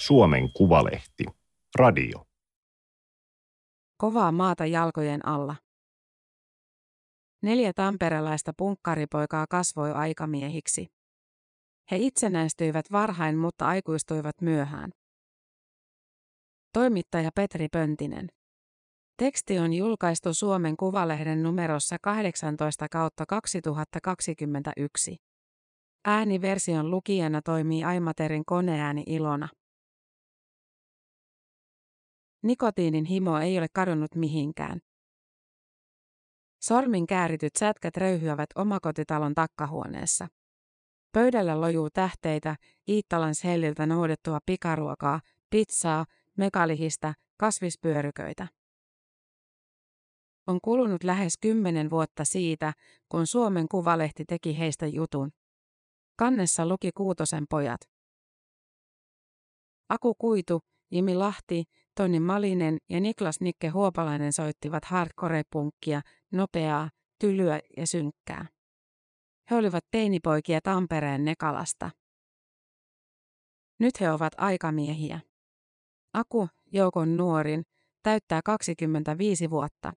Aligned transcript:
Suomen 0.00 0.52
Kuvalehti. 0.52 1.24
Radio. 1.78 2.26
Kovaa 3.96 4.32
maata 4.32 4.66
jalkojen 4.66 5.26
alla. 5.26 5.56
Neljä 7.42 7.72
tamperelaista 7.72 8.52
punkkaripoikaa 8.56 9.46
kasvoi 9.50 9.92
aikamiehiksi. 9.92 10.86
He 11.90 11.96
itsenäistyivät 11.96 12.92
varhain, 12.92 13.38
mutta 13.38 13.66
aikuistuivat 13.66 14.40
myöhään. 14.40 14.90
Toimittaja 16.72 17.30
Petri 17.34 17.68
Pöntinen. 17.68 18.28
Teksti 19.16 19.58
on 19.58 19.72
julkaistu 19.72 20.34
Suomen 20.34 20.76
Kuvalehden 20.76 21.42
numerossa 21.42 21.96
18 22.02 22.86
kautta 22.90 23.26
2021. 23.26 25.16
Ääniversion 26.04 26.90
lukijana 26.90 27.42
toimii 27.42 27.84
Aimaterin 27.84 28.44
koneääni 28.44 29.02
Ilona. 29.06 29.48
Nikotiinin 32.42 33.04
himo 33.04 33.38
ei 33.38 33.58
ole 33.58 33.66
kadonnut 33.72 34.14
mihinkään. 34.14 34.80
Sormin 36.62 37.06
käärityt 37.06 37.56
sätkät 37.56 37.96
röyhyävät 37.96 38.50
omakotitalon 38.54 39.34
takkahuoneessa. 39.34 40.28
Pöydällä 41.12 41.60
lojuu 41.60 41.90
tähteitä, 41.90 42.56
Iittalan 42.88 43.34
helliltä 43.44 43.86
noudettua 43.86 44.38
pikaruokaa, 44.46 45.20
pizzaa, 45.50 46.06
mekalihista, 46.36 47.14
kasvispyöryköitä. 47.36 48.48
On 50.46 50.60
kulunut 50.62 51.04
lähes 51.04 51.38
kymmenen 51.40 51.90
vuotta 51.90 52.24
siitä, 52.24 52.72
kun 53.08 53.26
Suomen 53.26 53.68
Kuvalehti 53.68 54.24
teki 54.24 54.58
heistä 54.58 54.86
jutun. 54.86 55.30
Kannessa 56.16 56.66
luki 56.66 56.90
Kuutosen 56.92 57.44
pojat. 57.50 57.80
Aku 59.88 60.14
Kuitu, 60.14 60.60
Jimi 60.90 61.14
Lahti, 61.14 61.64
Toni 62.00 62.20
Malinen 62.20 62.78
ja 62.88 63.00
Niklas 63.00 63.40
Nikke 63.40 63.68
Huopalainen 63.68 64.32
soittivat 64.32 64.84
hardcore-punkkia, 64.84 66.00
nopeaa, 66.32 66.90
tylyä 67.18 67.60
ja 67.76 67.86
synkkää. 67.86 68.46
He 69.50 69.56
olivat 69.56 69.84
teinipoikia 69.90 70.60
Tampereen 70.62 71.24
Nekalasta. 71.24 71.90
Nyt 73.78 74.00
he 74.00 74.10
ovat 74.10 74.32
aikamiehiä. 74.36 75.20
Aku, 76.14 76.48
joukon 76.72 77.16
nuorin, 77.16 77.62
täyttää 78.02 78.40
25 78.44 79.50
vuotta. 79.50 79.92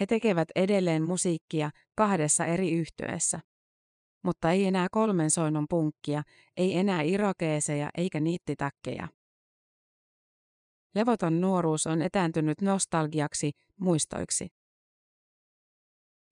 He 0.00 0.06
tekevät 0.06 0.48
edelleen 0.54 1.02
musiikkia 1.02 1.70
kahdessa 1.94 2.46
eri 2.46 2.72
yhtyeessä. 2.72 3.40
Mutta 4.24 4.50
ei 4.50 4.66
enää 4.66 4.86
kolmen 4.90 5.30
soinnon 5.30 5.66
punkkia, 5.70 6.22
ei 6.56 6.78
enää 6.78 7.02
irokeeseja 7.02 7.90
eikä 7.96 8.20
niittitakkeja. 8.20 9.08
Levoton 10.94 11.40
nuoruus 11.40 11.86
on 11.86 12.02
etääntynyt 12.02 12.60
nostalgiaksi, 12.60 13.50
muistoiksi. 13.80 14.48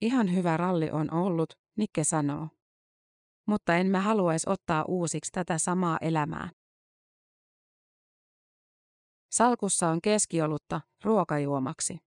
Ihan 0.01 0.35
hyvä 0.35 0.57
ralli 0.57 0.91
on 0.91 1.13
ollut, 1.13 1.53
Nikke 1.77 2.03
sanoo. 2.03 2.47
Mutta 3.45 3.75
en 3.75 3.87
mä 3.87 4.01
haluaisi 4.01 4.49
ottaa 4.49 4.85
uusiksi 4.87 5.31
tätä 5.31 5.57
samaa 5.57 5.97
elämää. 6.01 6.49
Salkussa 9.31 9.87
on 9.87 10.01
keskiolutta 10.01 10.81
ruokajuomaksi. 11.03 11.97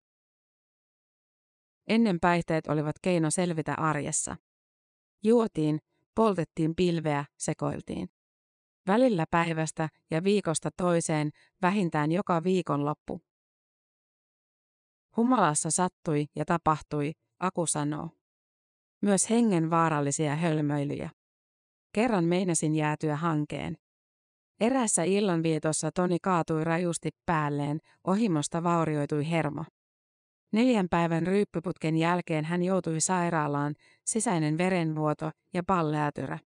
Ennen 1.88 2.20
päihteet 2.20 2.66
olivat 2.66 2.97
keino 3.02 3.30
selvitä 3.30 3.75
arjessa. 3.75 4.36
Juotiin, 5.22 5.78
poltettiin 6.14 6.75
pilveä, 6.77 7.25
sekoiltiin. 7.36 8.08
Välillä 8.87 9.25
päivästä 9.31 9.89
ja 10.11 10.25
viikosta 10.25 10.71
toiseen, 10.77 11.31
vähintään 11.62 12.12
joka 12.12 12.45
viikonloppu. 12.45 13.21
Humalassa 15.17 15.71
sattui 15.71 16.27
ja 16.37 16.45
tapahtui, 16.45 17.12
Aku 17.41 17.67
sanoo. 17.67 18.11
Myös 19.03 19.31
hengen 19.31 19.71
vaarallisia 19.71 20.37
hölmöilyjä. 20.37 21.11
Kerran 21.93 22.25
meinasin 22.25 22.75
jäätyä 22.75 23.17
hankeen. 23.17 23.77
Erässä 24.61 25.03
illanvietossa 25.03 25.91
Toni 25.93 26.19
kaatui 26.23 26.65
rajusti 26.65 27.11
päälleen, 27.27 27.81
ohimosta 28.05 28.62
vaurioitui 28.62 29.31
hermo. 29.31 29.65
Neljän 30.53 30.87
päivän 30.91 31.27
ryyppyputken 31.27 31.97
jälkeen 31.97 32.44
hän 32.44 32.62
joutui 32.62 33.00
sairaalaan, 33.00 33.75
sisäinen 34.05 34.59
verenvuoto 34.59 35.31
ja 35.55 35.62
palleätyrä. 35.67 36.39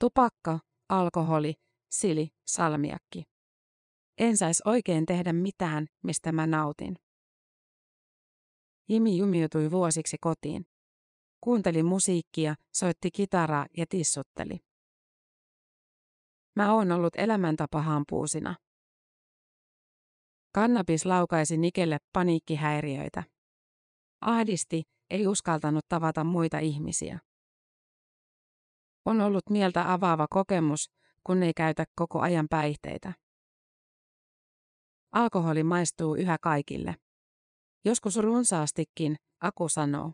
Tupakka, 0.00 0.58
alkoholi, 0.88 1.54
sili, 1.90 2.28
salmiakki. 2.46 3.22
En 4.18 4.36
sais 4.36 4.62
oikein 4.64 5.06
tehdä 5.06 5.32
mitään, 5.32 5.86
mistä 6.04 6.32
mä 6.32 6.46
nautin. 6.46 6.96
Jimi 8.88 9.16
jumiutui 9.16 9.70
vuosiksi 9.70 10.16
kotiin. 10.20 10.66
Kuunteli 11.40 11.82
musiikkia, 11.82 12.54
soitti 12.74 13.10
kitaraa 13.10 13.66
ja 13.76 13.86
tissutteli. 13.88 14.58
Mä 16.56 16.74
oon 16.74 16.92
ollut 16.92 17.16
elämäntapahampuusina. 17.16 18.54
Kannabis 20.54 21.06
laukaisi 21.06 21.56
Nikelle 21.56 21.98
paniikkihäiriöitä. 22.12 23.22
Ahdisti, 24.20 24.82
ei 25.10 25.26
uskaltanut 25.26 25.84
tavata 25.88 26.24
muita 26.24 26.58
ihmisiä. 26.58 27.18
On 29.08 29.20
ollut 29.20 29.50
mieltä 29.50 29.92
avaava 29.92 30.26
kokemus, 30.30 30.90
kun 31.24 31.42
ei 31.42 31.52
käytä 31.54 31.84
koko 31.94 32.20
ajan 32.20 32.46
päihteitä. 32.50 33.12
Alkoholi 35.12 35.62
maistuu 35.62 36.14
yhä 36.14 36.36
kaikille. 36.40 36.96
Joskus 37.84 38.16
runsaastikin, 38.16 39.16
Aku 39.40 39.68
sanoo. 39.68 40.12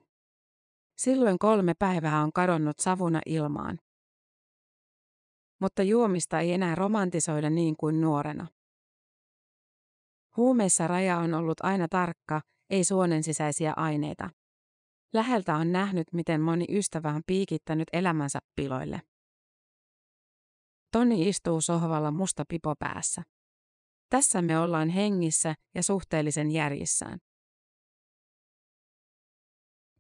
Silloin 0.96 1.38
kolme 1.38 1.74
päivää 1.78 2.22
on 2.22 2.32
kadonnut 2.32 2.78
savuna 2.78 3.20
ilmaan. 3.26 3.78
Mutta 5.60 5.82
juomista 5.82 6.40
ei 6.40 6.52
enää 6.52 6.74
romantisoida 6.74 7.50
niin 7.50 7.76
kuin 7.76 8.00
nuorena. 8.00 8.46
Huumeissa 10.36 10.86
raja 10.86 11.18
on 11.18 11.34
ollut 11.34 11.60
aina 11.62 11.88
tarkka, 11.88 12.40
ei 12.70 12.84
suonen 12.84 13.22
sisäisiä 13.22 13.72
aineita. 13.76 14.30
Läheltä 15.14 15.56
on 15.56 15.72
nähnyt, 15.72 16.12
miten 16.12 16.40
moni 16.40 16.64
ystävä 16.68 17.08
on 17.08 17.22
piikittänyt 17.26 17.88
elämänsä 17.92 18.38
piloille. 18.56 19.02
Toni 20.92 21.28
istuu 21.28 21.60
sohvalla 21.60 22.10
musta 22.10 22.44
pipo 22.48 22.74
päässä. 22.78 23.22
Tässä 24.08 24.42
me 24.42 24.58
ollaan 24.58 24.88
hengissä 24.88 25.54
ja 25.74 25.82
suhteellisen 25.82 26.50
järjissään. 26.50 27.18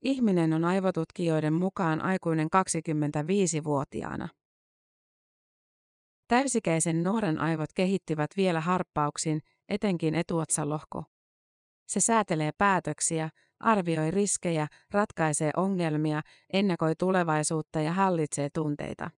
Ihminen 0.02 0.52
on 0.52 0.64
aivotutkijoiden 0.64 1.52
mukaan 1.52 2.02
aikuinen 2.02 2.48
25-vuotiaana. 2.56 4.28
Täysikäisen 6.28 7.02
nuoren 7.02 7.38
aivot 7.38 7.72
kehittyvät 7.74 8.30
vielä 8.36 8.60
harppauksin, 8.60 9.40
etenkin 9.68 10.14
etuotsalohko. 10.14 11.04
Se 11.86 12.00
säätelee 12.00 12.50
päätöksiä, 12.58 13.28
arvioi 13.60 14.10
riskejä, 14.10 14.66
ratkaisee 14.90 15.50
ongelmia, 15.56 16.22
ennakoi 16.52 16.94
tulevaisuutta 16.98 17.80
ja 17.80 17.92
hallitsee 17.92 18.48
tunteita. 18.54 19.10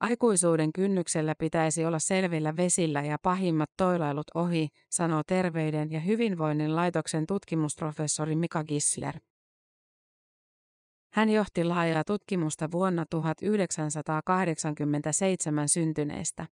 Aikuisuuden 0.00 0.72
kynnyksellä 0.72 1.34
pitäisi 1.38 1.84
olla 1.84 1.98
selvillä 1.98 2.56
vesillä 2.56 3.02
ja 3.02 3.16
pahimmat 3.22 3.70
toilailut 3.76 4.26
ohi, 4.34 4.68
sanoo 4.90 5.22
Terveyden 5.26 5.92
ja 5.92 6.00
hyvinvoinnin 6.00 6.76
laitoksen 6.76 7.26
tutkimusprofessori 7.26 8.36
Mika 8.36 8.64
Gissler. 8.64 9.18
Hän 11.12 11.30
johti 11.30 11.64
laajaa 11.64 12.04
tutkimusta 12.04 12.70
vuonna 12.70 13.04
1987 13.10 15.68
syntyneistä. 15.68 16.46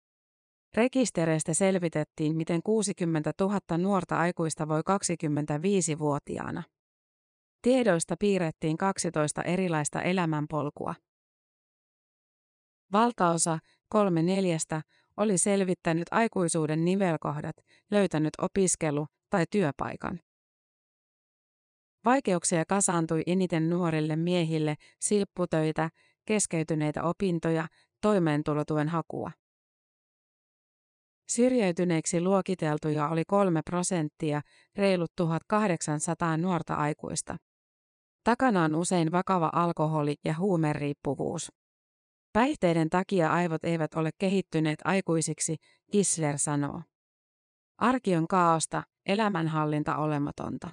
Rekistereistä 0.77 1.55
selvitettiin, 1.55 2.37
miten 2.37 2.63
60 2.63 3.33
000 3.41 3.79
nuorta 3.79 4.19
aikuista 4.19 4.69
voi 4.69 4.81
25-vuotiaana. 4.81 6.63
Tiedoista 7.63 8.17
piirrettiin 8.19 8.77
12 8.77 9.43
erilaista 9.43 10.03
elämänpolkua. 10.03 10.95
Valtaosa, 12.93 13.59
kolme 13.89 14.23
neljästä, 14.23 14.83
oli 15.17 15.39
selvittänyt 15.39 16.05
aikuisuuden 16.11 16.85
nivelkohdat, 16.85 17.57
löytänyt 17.91 18.31
opiskelu- 18.43 19.07
tai 19.31 19.45
työpaikan. 19.51 20.21
Vaikeuksia 22.05 22.65
kasaantui 22.69 23.23
eniten 23.27 23.71
nuorille 23.71 24.17
miehille, 24.17 24.75
silpputöitä, 25.01 25.91
keskeytyneitä 26.25 27.03
opintoja, 27.03 27.69
toimeentulotuen 28.01 28.89
hakua. 28.89 29.31
Syrjäytyneeksi 31.29 32.21
luokiteltuja 32.21 33.09
oli 33.09 33.23
kolme 33.27 33.61
prosenttia, 33.63 34.41
reilut 34.77 35.13
1800 35.17 36.37
nuorta 36.37 36.75
aikuista. 36.75 37.37
Takana 38.25 38.65
on 38.65 38.75
usein 38.75 39.13
vakava 39.13 39.51
alkoholi- 39.55 40.21
ja 40.25 40.35
huumeriippuvuus. 40.39 41.53
Päihteiden 42.33 42.91
takia 42.91 43.33
aivot 43.33 43.65
eivät 43.65 43.95
ole 43.95 44.11
kehittyneet 44.19 44.79
aikuisiksi, 44.85 45.57
Gisler 45.93 46.39
sanoo. 46.39 46.83
Arki 47.79 48.17
on 48.17 48.29
kaaosta, 48.29 48.83
elämänhallinta 49.07 49.97
olematonta. 49.97 50.71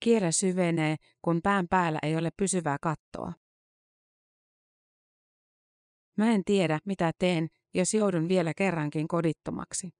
Kierre 0.00 0.32
syvenee, 0.32 0.96
kun 1.22 1.40
pään 1.42 1.68
päällä 1.68 1.98
ei 2.02 2.16
ole 2.16 2.30
pysyvää 2.36 2.76
kattoa. 2.82 3.32
Mä 6.16 6.30
en 6.30 6.44
tiedä, 6.44 6.78
mitä 6.84 7.12
teen, 7.18 7.48
jos 7.74 7.94
joudun 7.94 8.28
vielä 8.28 8.54
kerrankin 8.54 9.08
kodittomaksi. 9.08 9.90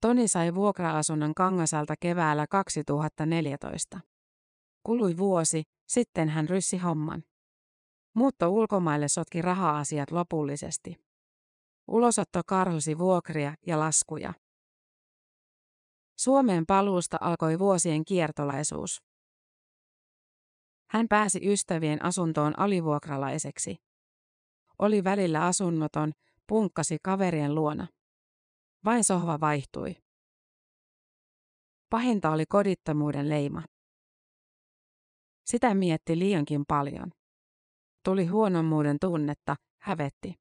Toni 0.00 0.28
sai 0.28 0.54
vuokra-asunnon 0.54 1.34
Kangasalta 1.34 1.94
keväällä 2.00 2.46
2014. 2.46 4.00
Kului 4.82 5.16
vuosi, 5.16 5.62
sitten 5.88 6.28
hän 6.28 6.48
ryssi 6.48 6.78
homman. 6.78 7.22
Muutto 8.14 8.48
ulkomaille 8.48 9.08
sotki 9.08 9.42
raha-asiat 9.42 10.10
lopullisesti. 10.10 10.96
Ulosotto 11.88 12.40
karhusi 12.46 12.98
vuokria 12.98 13.54
ja 13.66 13.78
laskuja. 13.78 14.34
Suomeen 16.18 16.66
paluusta 16.66 17.16
alkoi 17.20 17.58
vuosien 17.58 18.04
kiertolaisuus. 18.04 19.02
Hän 20.90 21.08
pääsi 21.08 21.52
ystävien 21.52 22.04
asuntoon 22.04 22.58
alivuokralaiseksi. 22.58 23.85
Oli 24.78 25.04
välillä 25.04 25.46
asunnoton, 25.46 26.12
punkkasi 26.46 26.96
kaverien 27.02 27.54
luona. 27.54 27.86
Vain 28.84 29.04
sohva 29.04 29.40
vaihtui. 29.40 29.96
Pahinta 31.90 32.30
oli 32.30 32.44
kodittomuuden 32.48 33.28
leima. 33.28 33.62
Sitä 35.46 35.74
mietti 35.74 36.18
liiankin 36.18 36.64
paljon. 36.68 37.12
Tuli 38.04 38.26
huonommuuden 38.26 38.96
tunnetta, 39.00 39.56
hävetti. 39.82 40.34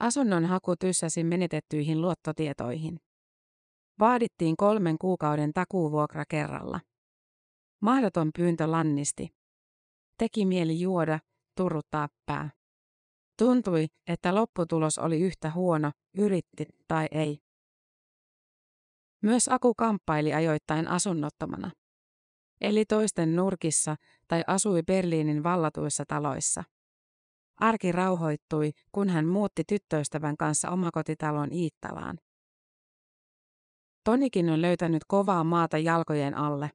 Asunnon 0.00 0.44
haku 0.44 0.76
tyssäsi 0.76 1.24
menetettyihin 1.24 2.00
luottotietoihin. 2.00 3.00
Vaadittiin 3.98 4.56
kolmen 4.56 4.98
kuukauden 4.98 5.52
takuuvuokra 5.52 6.24
kerralla. 6.28 6.80
Mahdoton 7.82 8.30
pyyntö 8.38 8.70
lannisti. 8.70 9.28
Teki 10.18 10.46
mieli 10.46 10.80
juoda, 10.80 11.18
turruttaa 11.56 12.08
pää. 12.26 12.50
Tuntui, 13.38 13.86
että 14.06 14.34
lopputulos 14.34 14.98
oli 14.98 15.20
yhtä 15.20 15.50
huono, 15.50 15.90
yritti 16.18 16.66
tai 16.88 17.06
ei. 17.10 17.38
Myös 19.22 19.48
Aku 19.48 19.74
kamppaili 19.74 20.34
ajoittain 20.34 20.88
asunnottomana. 20.88 21.70
Eli 22.60 22.84
toisten 22.84 23.36
nurkissa 23.36 23.96
tai 24.28 24.44
asui 24.46 24.82
Berliinin 24.82 25.42
vallatuissa 25.42 26.04
taloissa. 26.08 26.64
Arki 27.60 27.92
rauhoittui, 27.92 28.72
kun 28.92 29.08
hän 29.08 29.26
muutti 29.26 29.62
tyttöystävän 29.68 30.36
kanssa 30.36 30.70
omakotitalon 30.70 31.52
Iittalaan. 31.52 32.18
Tonikin 34.04 34.50
on 34.50 34.62
löytänyt 34.62 35.02
kovaa 35.08 35.44
maata 35.44 35.78
jalkojen 35.78 36.34
alle. 36.34 36.70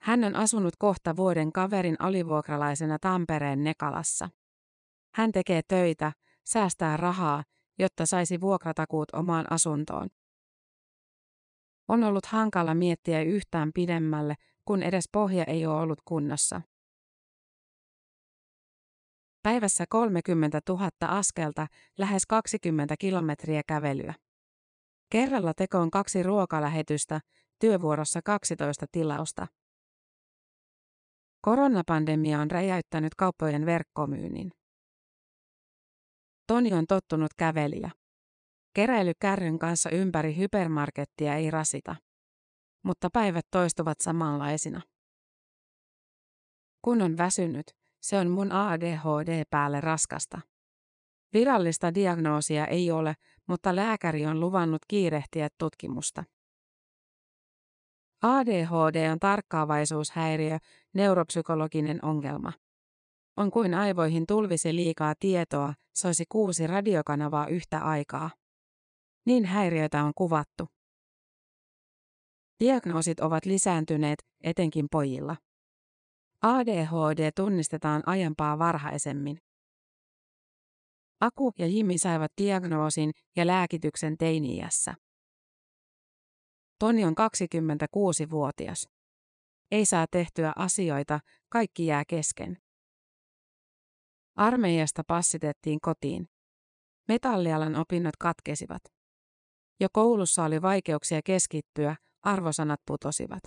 Hän 0.00 0.24
on 0.24 0.36
asunut 0.36 0.74
kohta 0.78 1.16
vuoden 1.16 1.52
kaverin 1.52 1.96
alivuokralaisena 1.98 2.98
Tampereen 2.98 3.64
Nekalassa. 3.64 4.28
Hän 5.14 5.32
tekee 5.32 5.60
töitä, 5.68 6.12
säästää 6.44 6.96
rahaa, 6.96 7.44
jotta 7.78 8.06
saisi 8.06 8.40
vuokratakuut 8.40 9.08
omaan 9.12 9.52
asuntoon. 9.52 10.08
On 11.88 12.04
ollut 12.04 12.26
hankala 12.26 12.74
miettiä 12.74 13.22
yhtään 13.22 13.70
pidemmälle, 13.74 14.34
kun 14.64 14.82
edes 14.82 15.08
pohja 15.12 15.44
ei 15.44 15.66
ole 15.66 15.80
ollut 15.80 16.00
kunnossa. 16.04 16.60
Päivässä 19.42 19.84
30 19.88 20.60
000 20.68 20.88
askelta, 21.00 21.66
lähes 21.98 22.26
20 22.26 22.94
kilometriä 22.98 23.62
kävelyä. 23.66 24.14
Kerralla 25.10 25.54
tekoon 25.54 25.90
kaksi 25.90 26.22
ruokalähetystä, 26.22 27.20
työvuorossa 27.58 28.20
12 28.24 28.86
tilausta. 28.92 29.46
Koronapandemia 31.40 32.40
on 32.40 32.50
räjäyttänyt 32.50 33.14
kauppojen 33.14 33.66
verkkomyynnin. 33.66 34.52
Toni 36.46 36.72
on 36.72 36.86
tottunut 36.86 37.34
kävelijä. 37.36 37.90
Keräily 38.74 39.12
kärryn 39.20 39.58
kanssa 39.58 39.90
ympäri 39.90 40.36
hypermarkettia 40.36 41.34
ei 41.34 41.50
rasita. 41.50 41.96
Mutta 42.82 43.08
päivät 43.12 43.46
toistuvat 43.50 44.00
samanlaisina. 44.00 44.80
Kun 46.82 47.02
on 47.02 47.16
väsynyt, 47.16 47.66
se 48.02 48.18
on 48.18 48.30
mun 48.30 48.52
ADHD 48.52 49.44
päälle 49.50 49.80
raskasta. 49.80 50.40
Virallista 51.32 51.94
diagnoosia 51.94 52.66
ei 52.66 52.90
ole, 52.90 53.14
mutta 53.46 53.76
lääkäri 53.76 54.26
on 54.26 54.40
luvannut 54.40 54.82
kiirehtiä 54.88 55.48
tutkimusta. 55.58 56.24
ADHD 58.22 59.10
on 59.12 59.18
tarkkaavaisuushäiriö, 59.18 60.58
neuropsykologinen 60.94 62.04
ongelma. 62.04 62.52
On 63.36 63.50
kuin 63.50 63.74
aivoihin 63.74 64.26
tulvisi 64.26 64.74
liikaa 64.74 65.14
tietoa, 65.20 65.74
soisi 65.96 66.24
kuusi 66.28 66.66
radiokanavaa 66.66 67.46
yhtä 67.46 67.78
aikaa. 67.78 68.30
Niin 69.26 69.44
häiriötä 69.44 70.04
on 70.04 70.12
kuvattu. 70.14 70.68
Diagnoosit 72.60 73.20
ovat 73.20 73.46
lisääntyneet, 73.46 74.18
etenkin 74.42 74.86
pojilla. 74.90 75.36
ADHD 76.42 77.30
tunnistetaan 77.36 78.02
aiempaa 78.06 78.58
varhaisemmin. 78.58 79.38
Aku 81.20 81.52
ja 81.58 81.66
Jimmy 81.66 81.98
saivat 81.98 82.32
diagnoosin 82.40 83.10
ja 83.36 83.46
lääkityksen 83.46 84.18
teiniässä. 84.18 84.94
Toni 86.78 87.04
on 87.04 87.14
26-vuotias. 87.20 88.88
Ei 89.70 89.86
saa 89.86 90.06
tehtyä 90.10 90.52
asioita, 90.56 91.20
kaikki 91.48 91.86
jää 91.86 92.04
kesken. 92.08 92.58
Armeijasta 94.36 95.02
passitettiin 95.06 95.80
kotiin. 95.80 96.28
Metallialan 97.08 97.76
opinnot 97.76 98.16
katkesivat. 98.16 98.82
Jo 99.80 99.88
koulussa 99.92 100.44
oli 100.44 100.62
vaikeuksia 100.62 101.20
keskittyä, 101.24 101.96
arvosanat 102.22 102.80
putosivat. 102.86 103.42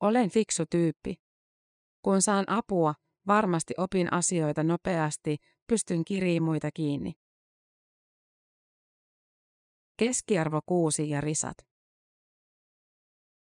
Olen 0.00 0.30
fiksu 0.30 0.64
tyyppi. 0.70 1.14
Kun 2.02 2.22
saan 2.22 2.44
apua, 2.48 2.94
varmasti 3.26 3.74
opin 3.76 4.12
asioita 4.12 4.62
nopeasti, 4.62 5.36
pystyn 5.66 6.04
kiriin 6.04 6.42
muita 6.42 6.70
kiinni. 6.74 7.12
Keskiarvo 9.98 10.60
kuusi 10.66 11.10
ja 11.10 11.20
risat. 11.20 11.56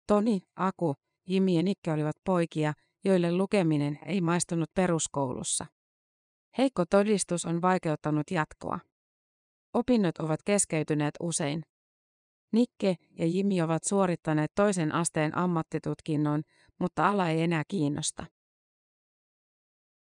Toni, 0.07 0.40
Aku, 0.57 0.95
Jimi 1.26 1.57
ja 1.57 1.62
Nikke 1.62 1.93
olivat 1.93 2.17
poikia, 2.25 2.73
joille 3.05 3.33
lukeminen 3.33 3.99
ei 4.07 4.21
maistunut 4.21 4.71
peruskoulussa. 4.75 5.67
Heikko 6.59 6.85
todistus 6.90 7.45
on 7.45 7.62
vaikeuttanut 7.62 8.31
jatkoa. 8.31 8.78
Opinnot 9.75 10.19
ovat 10.19 10.40
keskeytyneet 10.45 11.14
usein. 11.21 11.62
Nikke 12.52 12.97
ja 13.19 13.26
Jimi 13.26 13.62
ovat 13.62 13.85
suorittaneet 13.85 14.52
toisen 14.55 14.95
asteen 14.95 15.37
ammattitutkinnon, 15.37 16.43
mutta 16.78 17.09
ala 17.09 17.28
ei 17.28 17.43
enää 17.43 17.62
kiinnosta. 17.69 18.26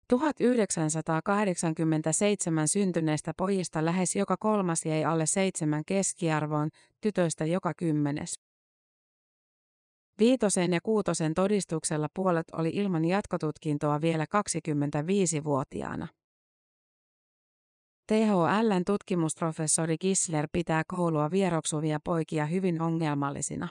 1987 0.09 2.67
syntyneistä 2.67 3.33
pojista 3.37 3.85
lähes 3.85 4.15
joka 4.15 4.35
kolmas 4.39 4.85
jäi 4.85 5.05
alle 5.05 5.25
seitsemän 5.25 5.83
keskiarvoon, 5.85 6.69
tytöistä 7.01 7.45
joka 7.45 7.73
kymmenes. 7.73 8.39
Viitosen 10.19 10.73
ja 10.73 10.79
kuutosen 10.83 11.33
todistuksella 11.33 12.07
puolet 12.13 12.45
oli 12.53 12.69
ilman 12.73 13.05
jatkotutkintoa 13.05 14.01
vielä 14.01 14.23
25-vuotiaana. 14.23 16.07
THLn 18.07 18.85
tutkimusprofessori 18.85 19.97
Kissler 19.97 20.47
pitää 20.51 20.83
koulua 20.87 21.31
vieroksuvia 21.31 21.99
poikia 22.03 22.45
hyvin 22.45 22.81
ongelmallisina. 22.81 23.69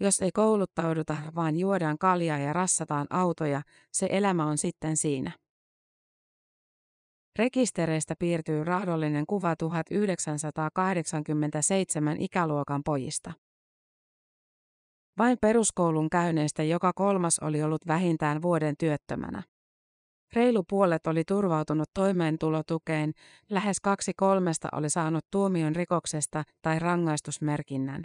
Jos 0.00 0.22
ei 0.22 0.32
kouluttauduta, 0.32 1.16
vaan 1.34 1.56
juodaan 1.56 1.98
kaljaa 1.98 2.38
ja 2.38 2.52
rassataan 2.52 3.06
autoja, 3.10 3.62
se 3.92 4.08
elämä 4.10 4.46
on 4.46 4.58
sitten 4.58 4.96
siinä. 4.96 5.32
Rekistereistä 7.38 8.14
piirtyy 8.18 8.64
raadollinen 8.64 9.26
kuva 9.26 9.56
1987 9.56 12.16
ikäluokan 12.20 12.82
pojista. 12.84 13.32
Vain 15.18 15.38
peruskoulun 15.40 16.10
käyneistä 16.10 16.62
joka 16.62 16.92
kolmas 16.92 17.38
oli 17.38 17.62
ollut 17.62 17.86
vähintään 17.86 18.42
vuoden 18.42 18.74
työttömänä. 18.78 19.42
Reilu 20.32 20.64
puolet 20.68 21.06
oli 21.06 21.24
turvautunut 21.24 21.90
toimeentulotukeen, 21.94 23.12
lähes 23.50 23.80
kaksi 23.80 24.12
kolmesta 24.16 24.68
oli 24.72 24.90
saanut 24.90 25.26
tuomion 25.30 25.76
rikoksesta 25.76 26.44
tai 26.62 26.78
rangaistusmerkinnän. 26.78 28.04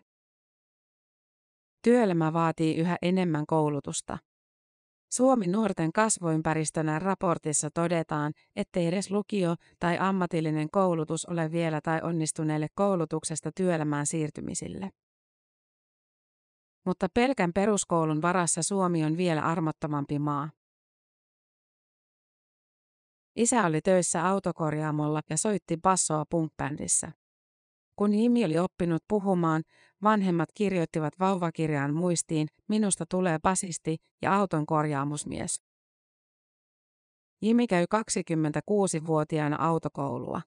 Työelämä 1.83 2.33
vaatii 2.33 2.75
yhä 2.75 2.97
enemmän 3.01 3.45
koulutusta. 3.45 4.17
Suomi 5.13 5.47
nuorten 5.47 5.93
kasvuympäristönä 5.93 6.99
raportissa 6.99 7.69
todetaan, 7.73 8.33
ettei 8.55 8.87
edes 8.87 9.11
lukio 9.11 9.55
tai 9.79 9.97
ammatillinen 9.99 10.69
koulutus 10.69 11.25
ole 11.25 11.51
vielä 11.51 11.81
tai 11.83 11.99
onnistuneelle 12.03 12.67
koulutuksesta 12.75 13.51
työelämään 13.55 14.05
siirtymisille. 14.05 14.89
Mutta 16.85 17.07
pelkän 17.13 17.53
peruskoulun 17.53 18.21
varassa 18.21 18.63
Suomi 18.63 19.05
on 19.05 19.17
vielä 19.17 19.41
armottomampi 19.41 20.19
maa. 20.19 20.49
Isä 23.35 23.65
oli 23.65 23.81
töissä 23.81 24.27
autokorjaamolla 24.27 25.21
ja 25.29 25.37
soitti 25.37 25.77
bassoa 25.77 26.25
punkbändissä. 26.29 27.11
Kun 27.95 28.13
Jimi 28.13 28.45
oli 28.45 28.57
oppinut 28.57 29.03
puhumaan, 29.07 29.63
vanhemmat 30.03 30.49
kirjoittivat 30.53 31.13
vauvakirjaan 31.19 31.93
muistiin, 31.93 32.47
minusta 32.69 33.05
tulee 33.09 33.39
basisti 33.39 33.97
ja 34.21 34.35
auton 34.35 34.65
korjaamusmies. 34.65 35.61
Jimi 37.41 37.67
käy 37.67 37.85
26-vuotiaana 37.95 39.55
autokoulua. 39.59 40.41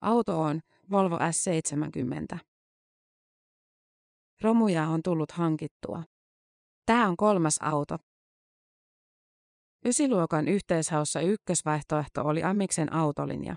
Auto 0.00 0.40
on 0.40 0.60
Volvo 0.90 1.16
S70. 1.16 2.38
Romuja 4.40 4.88
on 4.88 5.02
tullut 5.02 5.32
hankittua. 5.32 6.02
Tämä 6.86 7.08
on 7.08 7.16
kolmas 7.16 7.58
auto. 7.60 7.96
Ysiluokan 9.84 10.48
yhteishaussa 10.48 11.20
ykkösvaihtoehto 11.20 12.22
oli 12.22 12.42
Amiksen 12.42 12.92
autolinja. 12.92 13.56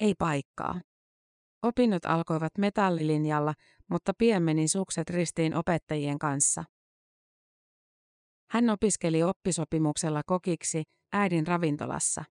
Ei 0.00 0.14
paikkaa. 0.18 0.80
Opinnot 1.62 2.04
alkoivat 2.04 2.58
metallilinjalla, 2.58 3.54
mutta 3.90 4.12
pian 4.18 4.42
meni 4.42 4.68
sukset 4.68 5.10
ristiin 5.10 5.54
opettajien 5.54 6.18
kanssa. 6.18 6.64
Hän 8.50 8.70
opiskeli 8.70 9.22
oppisopimuksella 9.22 10.22
kokiksi 10.26 10.82
äidin 11.12 11.46
ravintolassa. 11.46 12.24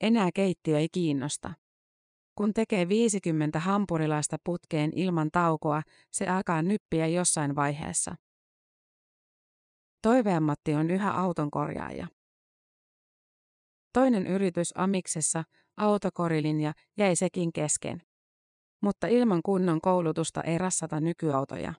Enää 0.00 0.30
keittiö 0.34 0.78
ei 0.78 0.88
kiinnosta. 0.92 1.54
Kun 2.34 2.54
tekee 2.54 2.88
50 2.88 3.60
hampurilaista 3.60 4.36
putkeen 4.44 4.90
ilman 4.94 5.28
taukoa, 5.32 5.82
se 6.10 6.26
alkaa 6.26 6.62
nyppiä 6.62 7.06
jossain 7.06 7.56
vaiheessa. 7.56 8.14
Toiveammatti 10.02 10.74
on 10.74 10.90
yhä 10.90 11.12
auton 11.12 11.50
korjaaja. 11.50 12.06
Toinen 13.92 14.26
yritys 14.26 14.72
Amiksessa, 14.74 15.44
autokorilinja, 15.76 16.72
jäi 16.96 17.16
sekin 17.16 17.52
kesken. 17.52 18.07
Mutta 18.82 19.06
ilman 19.06 19.40
kunnon 19.44 19.80
koulutusta 19.80 20.42
ei 20.42 20.58
rassata 20.58 21.00
nykyautoja. 21.00 21.74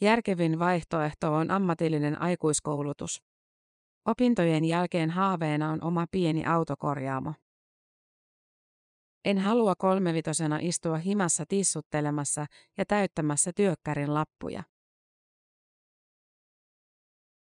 Järkevin 0.00 0.58
vaihtoehto 0.58 1.34
on 1.34 1.50
ammatillinen 1.50 2.22
aikuiskoulutus. 2.22 3.22
Opintojen 4.04 4.64
jälkeen 4.64 5.10
haaveena 5.10 5.70
on 5.70 5.84
oma 5.84 6.06
pieni 6.10 6.46
autokorjaamo. 6.46 7.34
En 9.24 9.38
halua 9.38 9.74
kolmevitosena 9.78 10.58
istua 10.62 10.96
himassa 10.96 11.44
tissuttelemassa 11.48 12.46
ja 12.78 12.84
täyttämässä 12.86 13.52
työkkärin 13.56 14.14
lappuja. 14.14 14.62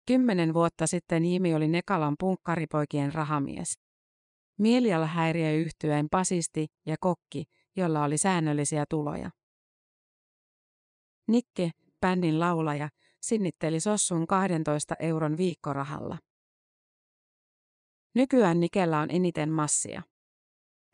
Kymmenen 0.07 0.53
vuotta 0.53 0.87
sitten 0.87 1.25
Jimi 1.25 1.55
oli 1.55 1.67
Nekalan 1.67 2.15
punkkaripoikien 2.19 3.13
rahamies. 3.13 3.86
Mielialahäiriöyhtyeen 4.57 6.07
pasisti 6.11 6.67
ja 6.85 6.95
kokki, 6.99 7.43
jolla 7.75 8.03
oli 8.03 8.17
säännöllisiä 8.17 8.85
tuloja. 8.89 9.29
Nikke, 11.27 11.71
bändin 12.01 12.39
laulaja, 12.39 12.89
sinnitteli 13.21 13.79
Sossun 13.79 14.27
12 14.27 14.95
euron 14.99 15.37
viikkorahalla. 15.37 16.17
Nykyään 18.15 18.59
Nikellä 18.59 18.99
on 18.99 19.11
eniten 19.11 19.51
massia. 19.51 20.01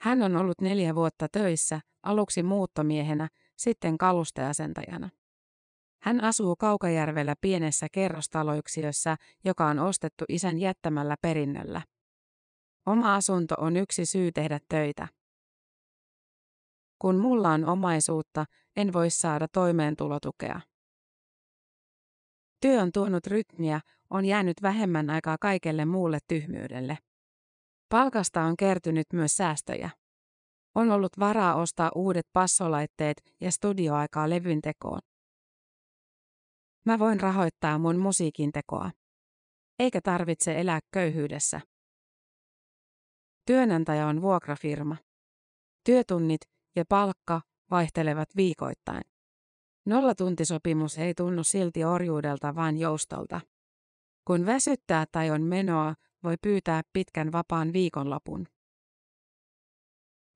Hän 0.01 0.21
on 0.21 0.37
ollut 0.37 0.61
neljä 0.61 0.95
vuotta 0.95 1.27
töissä, 1.31 1.81
aluksi 2.03 2.43
muuttomiehenä, 2.43 3.29
sitten 3.57 3.97
kalusteasentajana. 3.97 5.09
Hän 6.01 6.23
asuu 6.23 6.55
Kaukajärvellä 6.55 7.35
pienessä 7.41 7.87
kerrostaloyksiössä, 7.91 9.17
joka 9.43 9.67
on 9.67 9.79
ostettu 9.79 10.25
isän 10.29 10.59
jättämällä 10.59 11.15
perinnöllä. 11.21 11.81
Oma 12.85 13.15
asunto 13.15 13.55
on 13.57 13.77
yksi 13.77 14.05
syy 14.05 14.31
tehdä 14.31 14.59
töitä. 14.69 15.07
Kun 16.99 17.17
mulla 17.17 17.49
on 17.49 17.65
omaisuutta, 17.65 18.45
en 18.75 18.93
voi 18.93 19.09
saada 19.09 19.47
toimeentulotukea. 19.47 20.61
Työ 22.61 22.81
on 22.81 22.91
tuonut 22.91 23.27
rytmiä, 23.27 23.81
on 24.09 24.25
jäänyt 24.25 24.61
vähemmän 24.61 25.09
aikaa 25.09 25.37
kaikelle 25.41 25.85
muulle 25.85 26.19
tyhmyydelle. 26.27 26.97
Palkasta 27.89 28.41
on 28.41 28.57
kertynyt 28.57 29.07
myös 29.13 29.37
säästöjä. 29.37 29.89
On 30.75 30.91
ollut 30.91 31.19
varaa 31.19 31.55
ostaa 31.55 31.91
uudet 31.95 32.27
passolaitteet 32.33 33.21
ja 33.41 33.51
studioaikaa 33.51 34.29
levyn 34.29 34.61
tekoon. 34.61 34.99
Mä 36.85 36.99
voin 36.99 37.19
rahoittaa 37.19 37.77
mun 37.77 37.97
musiikin 37.97 38.51
tekoa. 38.51 38.91
Eikä 39.79 40.01
tarvitse 40.01 40.59
elää 40.59 40.79
köyhyydessä. 40.91 41.61
Työnantaja 43.45 44.07
on 44.07 44.21
vuokrafirma. 44.21 44.95
Työtunnit 45.83 46.41
ja 46.75 46.85
palkka 46.89 47.41
vaihtelevat 47.71 48.29
viikoittain. 48.35 49.01
Nollatuntisopimus 49.85 50.97
ei 50.97 51.13
tunnu 51.13 51.43
silti 51.43 51.83
orjuudelta 51.83 52.55
vaan 52.55 52.77
joustolta. 52.77 53.41
Kun 54.27 54.45
väsyttää 54.45 55.05
tai 55.11 55.31
on 55.31 55.41
menoa, 55.41 55.95
voi 56.23 56.35
pyytää 56.41 56.81
pitkän 56.93 57.31
vapaan 57.31 57.73
viikonlopun. 57.73 58.47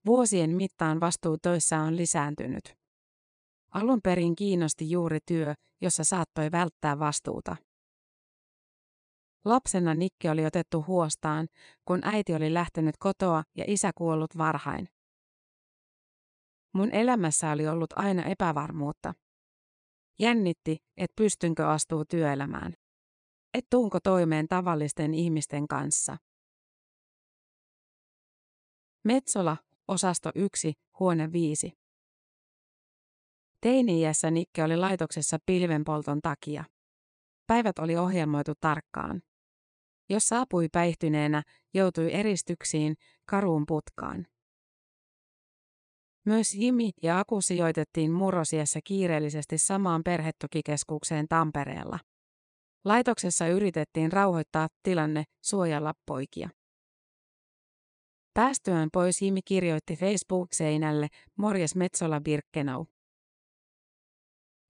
Vuosien 0.05 0.55
mittaan 0.55 0.99
vastuu 0.99 1.37
töissä 1.41 1.79
on 1.79 1.97
lisääntynyt. 1.97 2.77
Alun 3.71 3.99
perin 4.03 4.35
kiinnosti 4.35 4.91
juuri 4.91 5.19
työ, 5.25 5.53
jossa 5.81 6.03
saattoi 6.03 6.51
välttää 6.51 6.99
vastuuta. 6.99 7.55
Lapsena 9.47 9.93
Nikki 9.93 10.29
oli 10.29 10.45
otettu 10.45 10.83
huostaan, 10.87 11.47
kun 11.85 11.99
äiti 12.03 12.35
oli 12.35 12.53
lähtenyt 12.53 12.97
kotoa 12.99 13.43
ja 13.55 13.63
isä 13.67 13.91
kuollut 13.95 14.37
varhain. 14.37 14.87
Mun 16.73 16.91
elämässä 16.91 17.51
oli 17.51 17.67
ollut 17.67 17.93
aina 17.95 18.23
epävarmuutta. 18.23 19.13
Jännitti, 20.19 20.77
et 20.97 21.11
pystynkö 21.15 21.67
astuu 21.67 22.05
työelämään. 22.05 22.73
Et 23.53 23.65
tuunko 23.69 23.99
toimeen 23.99 24.47
tavallisten 24.47 25.13
ihmisten 25.13 25.67
kanssa. 25.67 26.17
Metsola, 29.03 29.57
osasto 29.87 30.31
1, 30.35 30.73
huone 30.99 31.31
5. 31.31 31.71
Teini-iässä 33.61 34.31
Nikke 34.31 34.63
oli 34.63 34.77
laitoksessa 34.77 35.37
pilvenpolton 35.45 36.21
takia. 36.21 36.63
Päivät 37.47 37.79
oli 37.79 37.97
ohjelmoitu 37.97 38.53
tarkkaan. 38.59 39.21
Jos 40.09 40.27
saapui 40.27 40.67
päihtyneenä, 40.71 41.43
joutui 41.73 42.13
eristyksiin, 42.13 42.95
karuun 43.25 43.65
putkaan. 43.67 44.27
Myös 46.25 46.55
Jimi 46.55 46.91
ja 47.03 47.19
Aku 47.19 47.41
sijoitettiin 47.41 48.11
murrosiassa 48.11 48.79
kiireellisesti 48.83 49.57
samaan 49.57 50.01
perhetukikeskukseen 50.03 51.27
Tampereella. 51.27 51.99
Laitoksessa 52.85 53.47
yritettiin 53.47 54.11
rauhoittaa 54.11 54.67
tilanne, 54.83 55.23
suojella 55.43 55.93
poikia. 56.05 56.49
Päästyään 58.33 58.89
pois 58.93 59.21
Jimi 59.21 59.39
kirjoitti 59.45 59.95
Facebook-seinälle 59.95 61.07
Morjes 61.37 61.75
Metsola 61.75 62.21
Birkenau. 62.21 62.85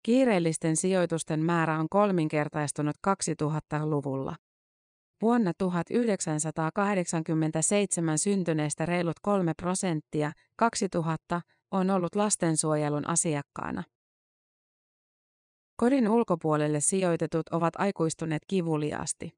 Kiireellisten 0.03 0.77
sijoitusten 0.77 1.39
määrä 1.39 1.79
on 1.79 1.89
kolminkertaistunut 1.89 2.95
2000-luvulla. 3.07 4.35
Vuonna 5.21 5.51
1987 5.57 8.17
syntyneistä 8.17 8.85
reilut 8.85 9.19
3 9.21 9.53
prosenttia, 9.53 10.31
2000, 10.55 11.41
on 11.71 11.89
ollut 11.89 12.15
lastensuojelun 12.15 13.07
asiakkaana. 13.07 13.83
Kodin 15.77 16.09
ulkopuolelle 16.09 16.79
sijoitetut 16.79 17.49
ovat 17.49 17.73
aikuistuneet 17.77 18.41
kivuliaasti. 18.47 19.31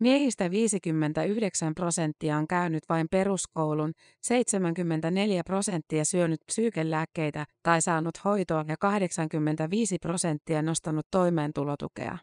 Miehistä 0.00 0.50
59 0.50 1.74
prosenttia 1.74 2.36
on 2.36 2.46
käynyt 2.46 2.82
vain 2.88 3.06
peruskoulun, 3.10 3.92
74 4.22 5.44
prosenttia 5.44 6.04
syönyt 6.04 6.40
psyykelääkkeitä 6.46 7.44
tai 7.62 7.82
saanut 7.82 8.24
hoitoa 8.24 8.64
ja 8.68 8.76
85 8.80 9.98
prosenttia 9.98 10.62
nostanut 10.62 11.06
toimeentulotukea 11.10 12.18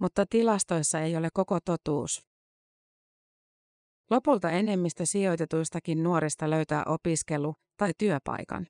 mutta 0.00 0.26
tilastoissa 0.30 1.00
ei 1.00 1.16
ole 1.16 1.28
koko 1.32 1.58
totuus. 1.64 2.22
Lopulta 4.10 4.50
enemmistö 4.50 5.06
sijoitetuistakin 5.06 6.02
nuorista 6.02 6.50
löytää 6.50 6.84
opiskelu- 6.86 7.54
tai 7.76 7.92
työpaikan. 7.98 8.66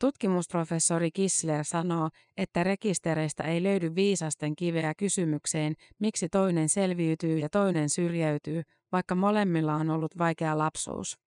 Tutkimusprofessori 0.00 1.10
Kissler 1.10 1.64
sanoo, 1.64 2.08
että 2.36 2.64
rekistereistä 2.64 3.42
ei 3.42 3.62
löydy 3.62 3.94
viisasten 3.94 4.56
kiveä 4.56 4.94
kysymykseen, 4.94 5.74
miksi 5.98 6.28
toinen 6.28 6.68
selviytyy 6.68 7.38
ja 7.38 7.48
toinen 7.48 7.88
syrjäytyy, 7.88 8.62
vaikka 8.92 9.14
molemmilla 9.14 9.74
on 9.74 9.90
ollut 9.90 10.18
vaikea 10.18 10.58
lapsuus. 10.58 11.18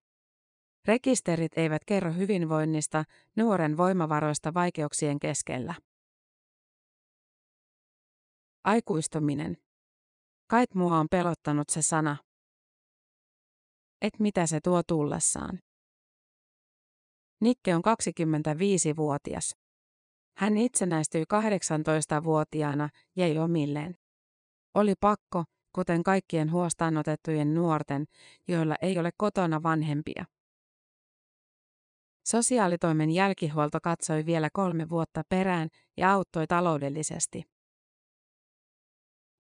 Rekisterit 0.88 1.58
eivät 1.58 1.86
kerro 1.86 2.14
hyvinvoinnista, 2.14 3.04
nuoren 3.36 3.78
voimavaroista 3.78 4.54
vaikeuksien 4.54 5.20
keskellä. 5.20 5.74
Aikuistuminen. 8.66 9.58
Kait 10.48 10.76
mua 10.76 11.00
on 11.00 11.08
pelottanut 11.12 11.70
se 11.70 11.82
sana. 11.82 12.18
Et 14.02 14.20
mitä 14.20 14.48
se 14.48 14.60
tuo 14.62 14.84
tullessaan. 14.84 15.60
Nikke 17.42 17.76
on 17.76 17.82
25-vuotias. 17.82 19.56
Hän 20.38 20.58
itsenäistyi 20.58 21.24
18-vuotiaana 21.24 22.90
jäi 23.16 23.38
omilleen. 23.38 23.96
Oli 24.74 24.94
pakko, 25.00 25.44
kuten 25.76 26.04
kaikkien 26.04 26.52
huostaanotettujen 26.52 27.54
nuorten, 27.54 28.06
joilla 28.48 28.76
ei 28.82 29.00
ole 29.00 29.10
kotona 29.18 29.64
vanhempia. 29.64 30.26
Sosiaalitoimen 32.28 33.12
jälkihuolto 33.12 33.80
katsoi 33.84 34.26
vielä 34.26 34.50
kolme 34.54 34.90
vuotta 34.90 35.24
perään 35.30 35.70
ja 35.98 36.14
auttoi 36.14 36.48
taloudellisesti. 36.48 37.55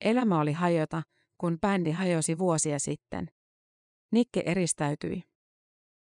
Elämä 0.01 0.39
oli 0.39 0.51
hajota, 0.51 1.03
kun 1.37 1.59
bändi 1.59 1.91
hajosi 1.91 2.37
vuosia 2.37 2.79
sitten. 2.79 3.31
Nikke 4.11 4.43
eristäytyi. 4.45 5.23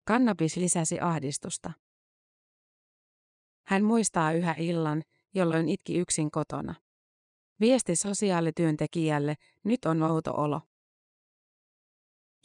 Kannabis 0.07 0.55
lisäsi 0.55 0.99
ahdistusta. 0.99 1.71
Hän 3.67 3.83
muistaa 3.83 4.31
yhä 4.31 4.55
illan, 4.57 5.03
jolloin 5.33 5.69
itki 5.69 5.97
yksin 5.97 6.31
kotona. 6.31 6.75
Viesti 7.59 7.95
sosiaalityöntekijälle, 7.95 9.35
nyt 9.63 9.85
on 9.85 10.03
outo 10.03 10.33
olo. 10.37 10.61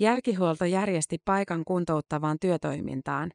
Jälkihuolto 0.00 0.64
järjesti 0.64 1.18
paikan 1.24 1.64
kuntouttavaan 1.64 2.38
työtoimintaan. 2.40 3.30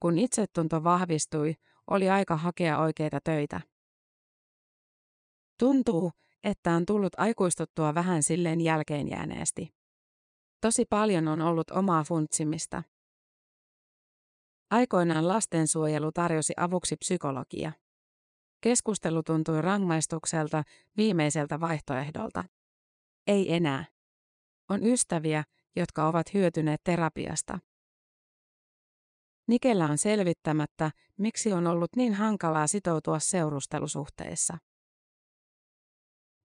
Kun 0.00 0.18
itsetunto 0.18 0.84
vahvistui, 0.84 1.54
oli 1.90 2.10
aika 2.10 2.36
hakea 2.36 2.78
oikeita 2.78 3.20
töitä. 3.24 3.60
Tuntuu, 5.58 6.12
että 6.46 6.72
on 6.72 6.86
tullut 6.86 7.12
aikuistuttua 7.16 7.94
vähän 7.94 8.22
silleen 8.22 8.60
jälkeenjääneesti. 8.60 9.74
Tosi 10.60 10.84
paljon 10.90 11.28
on 11.28 11.40
ollut 11.40 11.70
omaa 11.70 12.04
funtsimista. 12.04 12.82
Aikoinaan 14.70 15.28
lastensuojelu 15.28 16.12
tarjosi 16.12 16.52
avuksi 16.56 16.96
psykologia. 16.96 17.72
Keskustelu 18.60 19.22
tuntui 19.22 19.62
rangaistukselta, 19.62 20.62
viimeiseltä 20.96 21.60
vaihtoehdolta. 21.60 22.44
Ei 23.26 23.54
enää. 23.54 23.84
On 24.70 24.86
ystäviä, 24.86 25.44
jotka 25.76 26.08
ovat 26.08 26.34
hyötyneet 26.34 26.80
terapiasta. 26.84 27.58
Nikellä 29.48 29.84
on 29.84 29.98
selvittämättä, 29.98 30.90
miksi 31.16 31.52
on 31.52 31.66
ollut 31.66 31.96
niin 31.96 32.14
hankalaa 32.14 32.66
sitoutua 32.66 33.18
seurustelusuhteessa. 33.18 34.58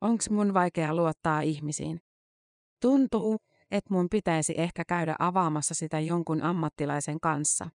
Onks 0.01 0.29
mun 0.29 0.53
vaikea 0.53 0.96
luottaa 0.96 1.41
ihmisiin? 1.41 2.01
Tuntuu, 2.81 3.38
että 3.72 3.93
mun 3.93 4.08
pitäisi 4.12 4.53
ehkä 4.58 4.86
käydä 4.86 5.15
avaamassa 5.20 5.74
sitä 5.74 6.00
jonkun 6.00 6.43
ammattilaisen 6.43 7.20
kanssa. 7.20 7.70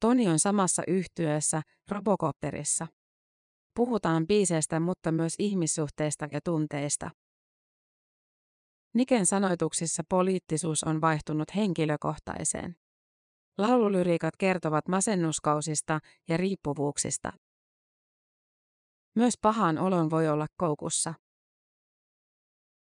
Toni 0.00 0.28
on 0.28 0.38
samassa 0.38 0.82
yhtyössä, 0.86 1.62
Robocopterissa. 1.90 2.86
Puhutaan 3.74 4.26
biiseistä, 4.26 4.80
mutta 4.80 5.12
myös 5.12 5.34
ihmissuhteista 5.38 6.28
ja 6.32 6.40
tunteista. 6.44 7.10
Niken 8.94 9.26
sanoituksissa 9.26 10.02
poliittisuus 10.08 10.84
on 10.84 11.00
vaihtunut 11.00 11.56
henkilökohtaiseen. 11.56 12.76
Laululyriikat 13.58 14.36
kertovat 14.36 14.88
masennuskausista 14.88 16.00
ja 16.28 16.36
riippuvuuksista. 16.36 17.32
Myös 19.16 19.34
pahan 19.42 19.78
olon 19.78 20.10
voi 20.10 20.28
olla 20.28 20.46
koukussa. 20.56 21.14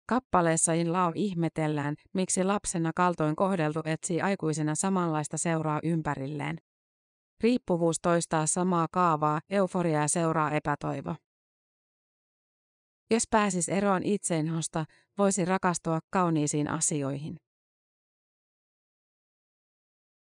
Kappaleessa 0.09 0.73
In 0.73 0.93
Love 0.93 1.13
ihmetellään, 1.15 1.95
miksi 2.13 2.45
lapsena 2.45 2.91
kaltoin 2.97 3.37
kohdeltu 3.37 3.81
etsii 3.85 4.21
aikuisena 4.21 4.75
samanlaista 4.75 5.39
seuraa 5.39 5.81
ympärilleen. 5.83 6.59
Riippuvuus 7.41 7.97
toistaa 8.03 8.47
samaa 8.47 8.87
kaavaa, 8.93 9.41
euforiaa 9.51 10.09
seuraa 10.09 10.51
epätoivo. 10.51 11.15
Jos 13.11 13.23
pääsis 13.31 13.69
eroon 13.69 14.03
itseinhosta, 14.03 14.85
voisi 15.19 15.45
rakastua 15.45 16.01
kauniisiin 16.11 16.71
asioihin. 16.71 17.37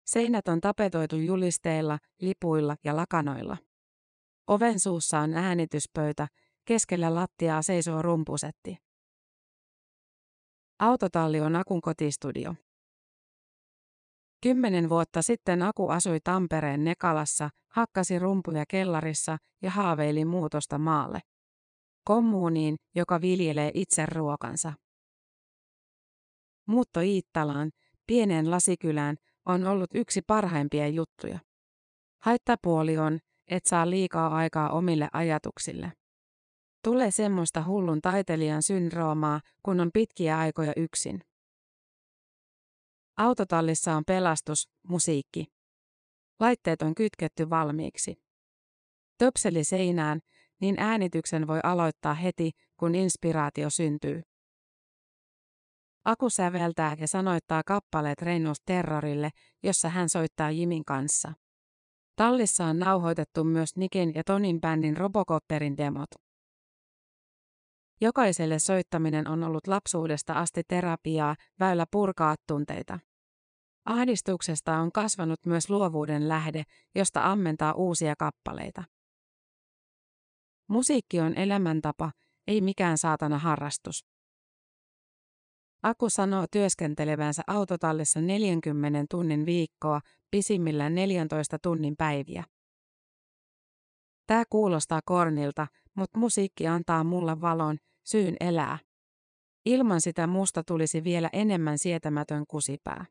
Seinät 0.07 0.49
on 0.49 0.61
tapetoitu 0.61 1.17
julisteilla, 1.17 1.99
lipuilla 2.21 2.77
ja 2.85 2.97
lakanoilla. 2.97 3.57
Oven 4.47 4.81
suussa 4.81 5.19
on 5.19 5.35
äänityspöytä, 5.35 6.29
keskellä 6.65 7.15
lattiaa 7.15 7.63
seisoo 7.63 8.03
rumpusetti. 8.03 8.77
Autotalli 10.79 11.41
on 11.41 11.57
Akun 11.57 11.81
kotistudio. 11.81 12.55
Kymmenen 14.43 14.89
vuotta 14.89 15.23
sitten 15.23 15.63
Aku 15.63 15.89
asui 15.89 16.21
Tampereen 16.21 16.85
Nekalassa, 16.85 17.51
hakkasi 17.69 18.19
rumpuja 18.19 18.65
kellarissa 18.69 19.39
ja 19.63 19.71
haaveili 19.71 20.25
muutosta 20.25 20.79
maalle. 20.79 21.21
Kommuuniin, 22.05 22.77
joka 22.95 23.21
viljelee 23.21 23.71
itse 23.75 24.07
ruokansa. 24.07 24.73
Muutto 26.67 27.01
Iittalaan, 27.01 27.71
pieneen 28.07 28.51
lasikylään, 28.51 29.17
on 29.47 29.67
ollut 29.67 29.91
yksi 29.95 30.23
parhaimpia 30.27 30.89
juttuja. 30.89 31.39
Haittapuoli 32.23 32.99
on, 32.99 33.19
et 33.53 33.65
saa 33.67 33.91
liikaa 33.91 34.29
aikaa 34.29 34.71
omille 34.71 35.09
ajatuksille. 35.13 35.93
Tulee 36.85 37.11
semmoista 37.11 37.65
hullun 37.65 38.01
taiteilijan 38.01 38.63
syndroomaa, 38.63 39.41
kun 39.63 39.81
on 39.81 39.91
pitkiä 39.93 40.39
aikoja 40.39 40.73
yksin. 40.77 41.21
Autotallissa 43.17 43.95
on 43.95 44.05
pelastus, 44.07 44.69
musiikki. 44.89 45.47
Laitteet 46.41 46.83
on 46.83 46.95
kytketty 46.95 47.51
valmiiksi. 47.51 48.15
Töpseli 49.19 49.65
seinään, 49.65 50.21
niin 50.61 50.75
äänityksen 50.79 51.47
voi 51.47 51.61
aloittaa 51.63 52.15
heti, 52.15 52.51
kun 52.77 52.95
inspiraatio 52.95 53.71
syntyy. 53.71 54.23
Aku 56.05 56.31
säveltää 56.31 56.97
ja 57.01 57.09
sanoittaa 57.09 57.63
kappaleet 57.67 58.23
Reinus 58.23 58.61
Terrorille, 58.65 59.31
jossa 59.63 59.89
hän 59.89 60.09
soittaa 60.09 60.51
Jimin 60.51 60.85
kanssa. 60.85 61.33
Tallissa 62.17 62.65
on 62.65 62.79
nauhoitettu 62.79 63.45
myös 63.45 63.77
Nikin 63.77 64.15
ja 64.15 64.25
Tonin 64.25 64.61
bändin 64.61 64.97
Robocopterin 64.97 65.77
demot. 65.77 66.11
Jokaiselle 68.01 68.59
soittaminen 68.59 69.29
on 69.29 69.45
ollut 69.45 69.67
lapsuudesta 69.67 70.33
asti 70.33 70.63
terapiaa, 70.69 71.37
väylä 71.61 71.87
purkaa 71.91 72.35
tunteita. 72.47 72.99
Ahdistuksesta 73.85 74.77
on 74.77 74.93
kasvanut 74.93 75.47
myös 75.47 75.71
luovuuden 75.71 76.29
lähde, 76.29 76.63
josta 76.95 77.33
ammentaa 77.33 77.73
uusia 77.73 78.15
kappaleita. 78.19 78.85
Musiikki 80.69 81.21
on 81.21 81.35
elämäntapa, 81.35 82.13
ei 82.47 82.61
mikään 82.61 82.99
saatana 82.99 83.39
harrastus. 83.39 84.07
Aku 85.83 86.11
sanoo 86.11 86.47
työskentelevänsä 86.51 87.43
autotallissa 87.47 88.21
40 88.21 89.05
tunnin 89.11 89.47
viikkoa, 89.47 90.01
pisimmillään 90.33 90.95
14 90.95 91.59
tunnin 91.59 91.95
päiviä. 91.97 92.45
Tämä 94.27 94.45
kuulostaa 94.51 95.01
kornilta, 95.05 95.67
mutta 95.95 96.19
musiikki 96.19 96.67
antaa 96.67 97.05
mulle 97.05 97.41
valon, 97.41 97.79
syyn 98.05 98.37
elää. 98.41 98.79
Ilman 99.67 100.01
sitä 100.01 100.27
musta 100.27 100.63
tulisi 100.65 101.05
vielä 101.05 101.31
enemmän 101.33 101.79
sietämätön 101.79 102.45
kusipää. 102.49 103.05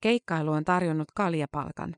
Keikkailu 0.00 0.50
on 0.52 0.64
tarjonnut 0.64 1.08
kaljapalkan. 1.14 1.96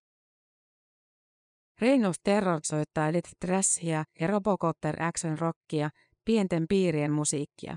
Reynolds 1.81 2.21
Terror 2.23 2.61
soittaa 2.63 3.09
Elit 3.09 3.31
Trashia 3.47 4.05
ja 4.21 4.27
Robocopter 4.27 5.03
Action 5.03 5.39
Rockia, 5.39 5.91
pienten 6.25 6.67
piirien 6.69 7.13
musiikkia. 7.13 7.77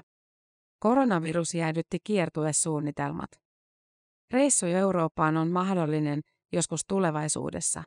Koronavirus 0.80 1.54
jäädytti 1.54 1.98
kiertuesuunnitelmat. 2.04 3.43
Reissu 4.32 4.66
Eurooppaan 4.66 5.38
on 5.38 5.52
mahdollinen 5.52 6.22
joskus 6.52 6.82
tulevaisuudessa. 6.88 7.84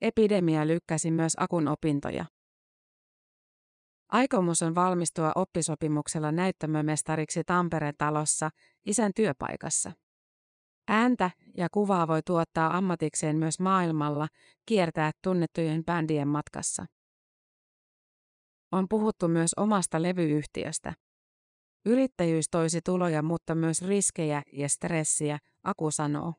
Epidemia 0.00 0.66
lykkäsi 0.66 1.10
myös 1.10 1.32
Akun 1.38 1.68
opintoja. 1.68 2.24
Aikomus 4.08 4.62
on 4.62 4.74
valmistua 4.74 5.32
oppisopimuksella 5.34 6.32
näyttämömestariksi 6.32 7.44
Tampereen 7.44 7.94
talossa, 7.98 8.50
isän 8.86 9.12
työpaikassa. 9.16 9.92
Ääntä 10.88 11.30
ja 11.56 11.68
kuvaa 11.72 12.08
voi 12.08 12.20
tuottaa 12.22 12.76
ammatikseen 12.76 13.36
myös 13.36 13.60
maailmalla, 13.60 14.28
kiertää 14.66 15.10
tunnettujen 15.22 15.84
bändien 15.84 16.28
matkassa. 16.28 16.86
On 18.72 18.86
puhuttu 18.88 19.28
myös 19.28 19.50
omasta 19.56 20.02
levyyhtiöstä. 20.02 20.92
Yrittäjyys 21.86 22.48
toisi 22.50 22.80
tuloja, 22.84 23.22
mutta 23.22 23.54
myös 23.54 23.82
riskejä 23.82 24.42
ja 24.52 24.68
stressiä, 24.68 25.38
Aku 25.64 25.90
sanoo. 25.90 26.34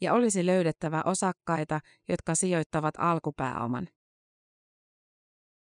Ja 0.00 0.14
olisi 0.14 0.46
löydettävä 0.46 1.02
osakkaita, 1.06 1.80
jotka 2.08 2.34
sijoittavat 2.34 2.94
alkupääoman. 2.98 3.88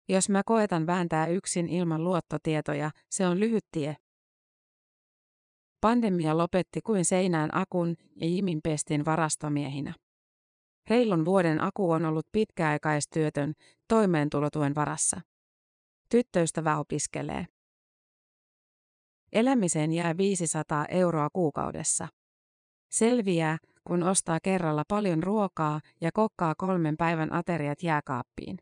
Jos 0.08 0.28
mä 0.28 0.42
koetan 0.46 0.86
vääntää 0.86 1.26
yksin 1.26 1.68
ilman 1.68 2.04
luottotietoja, 2.04 2.90
se 3.10 3.26
on 3.26 3.40
lyhyt 3.40 3.64
tie. 3.72 3.96
Pandemia 5.80 6.38
lopetti 6.38 6.80
kuin 6.80 7.04
seinään 7.04 7.50
Akun 7.56 7.96
ja 8.16 8.26
Jimin 8.26 8.60
pestin 8.62 9.04
varastomiehinä. 9.04 9.94
Reilun 10.90 11.24
vuoden 11.24 11.60
Aku 11.60 11.90
on 11.90 12.04
ollut 12.04 12.26
pitkäaikaistyötön 12.32 13.54
toimeentulotuen 13.88 14.74
varassa. 14.74 15.20
Tyttöystävä 16.08 16.78
opiskelee. 16.78 17.46
Elämiseen 19.32 19.92
jää 19.92 20.16
500 20.16 20.86
euroa 20.86 21.28
kuukaudessa. 21.32 22.08
Selviää, 22.90 23.58
kun 23.84 24.02
ostaa 24.02 24.38
kerralla 24.42 24.82
paljon 24.88 25.22
ruokaa 25.22 25.80
ja 26.00 26.10
kokkaa 26.12 26.54
kolmen 26.58 26.96
päivän 26.96 27.32
ateriat 27.32 27.82
jääkaappiin. 27.82 28.56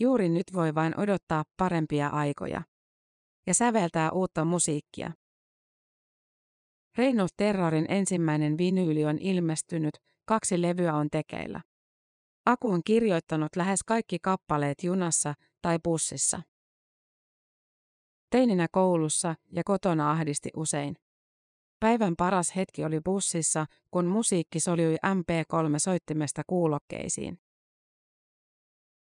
Juuri 0.00 0.28
nyt 0.28 0.46
voi 0.52 0.74
vain 0.74 1.00
odottaa 1.00 1.44
parempia 1.56 2.08
aikoja. 2.08 2.62
Ja 3.46 3.54
säveltää 3.54 4.10
uutta 4.10 4.44
musiikkia. 4.44 5.12
Reino 6.98 7.26
Terrorin 7.36 7.86
ensimmäinen 7.88 8.58
vinyyli 8.58 9.04
on 9.04 9.18
ilmestynyt, 9.18 9.94
kaksi 10.24 10.62
levyä 10.62 10.94
on 10.94 11.08
tekeillä. 11.10 11.60
Aku 12.46 12.70
on 12.70 12.80
kirjoittanut 12.84 13.56
lähes 13.56 13.82
kaikki 13.82 14.18
kappaleet 14.18 14.82
junassa 14.82 15.34
tai 15.62 15.78
bussissa. 15.84 16.42
Teininä 18.34 18.68
koulussa 18.72 19.34
ja 19.52 19.62
kotona 19.64 20.10
ahdisti 20.10 20.50
usein. 20.56 20.96
Päivän 21.80 22.14
paras 22.16 22.56
hetki 22.56 22.84
oli 22.84 23.00
bussissa, 23.00 23.66
kun 23.90 24.06
musiikki 24.06 24.60
soljui 24.60 24.96
MP3-soittimesta 25.06 26.42
kuulokkeisiin. 26.46 27.38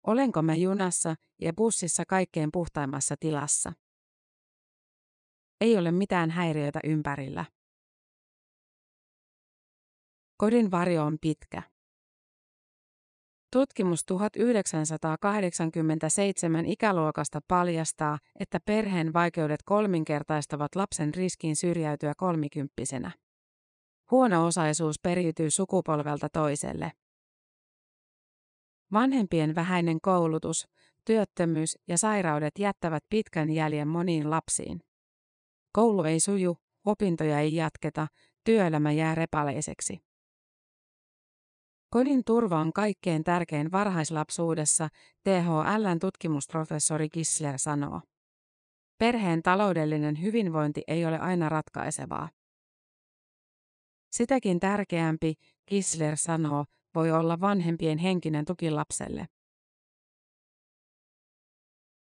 Olenko 0.07 0.41
mä 0.41 0.55
junassa 0.55 1.15
ja 1.41 1.53
bussissa 1.53 2.03
kaikkein 2.07 2.49
puhtaimmassa 2.53 3.15
tilassa? 3.19 3.73
Ei 5.61 5.77
ole 5.77 5.91
mitään 5.91 6.29
häiriötä 6.29 6.79
ympärillä. 6.83 7.45
Kodin 10.37 10.71
varjo 10.71 11.03
on 11.03 11.17
pitkä. 11.21 11.72
Tutkimus 13.53 14.05
1987 14.05 16.65
ikäluokasta 16.65 17.39
paljastaa, 17.47 18.17
että 18.39 18.59
perheen 18.65 19.13
vaikeudet 19.13 19.59
kolminkertaistavat 19.65 20.75
lapsen 20.75 21.13
riskin 21.13 21.55
syrjäytyä 21.55 22.13
kolmikymppisenä. 22.17 23.11
Huono-osaisuus 24.11 24.99
periytyy 24.99 25.51
sukupolvelta 25.51 26.29
toiselle. 26.29 26.91
Vanhempien 28.93 29.55
vähäinen 29.55 30.01
koulutus, 30.01 30.67
työttömyys 31.05 31.77
ja 31.87 31.97
sairaudet 31.97 32.59
jättävät 32.59 33.03
pitkän 33.09 33.49
jäljen 33.49 33.87
moniin 33.87 34.29
lapsiin. 34.29 34.79
Koulu 35.73 36.03
ei 36.03 36.19
suju, 36.19 36.57
opintoja 36.85 37.39
ei 37.39 37.55
jatketa, 37.55 38.07
työelämä 38.43 38.91
jää 38.91 39.15
repaleiseksi. 39.15 40.12
Kodin 41.93 42.23
turva 42.25 42.59
on 42.59 42.73
kaikkein 42.73 43.23
tärkein 43.23 43.71
varhaislapsuudessa, 43.71 44.89
THLn 45.23 45.99
tutkimusprofessori 46.01 47.09
Kissler 47.09 47.59
sanoo. 47.59 48.01
Perheen 48.97 49.43
taloudellinen 49.43 50.21
hyvinvointi 50.21 50.83
ei 50.87 51.05
ole 51.05 51.19
aina 51.19 51.49
ratkaisevaa. 51.49 52.29
Sitäkin 54.11 54.59
tärkeämpi, 54.59 55.33
Kissler 55.65 56.17
sanoo, 56.17 56.65
voi 56.95 57.11
olla 57.11 57.39
vanhempien 57.39 57.97
henkinen 57.97 58.45
tuki 58.45 58.71
lapselle. 58.71 59.27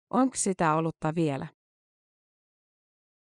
Onko 0.09 0.35
sitä 0.35 0.75
olutta 0.75 1.15
vielä? 1.15 1.47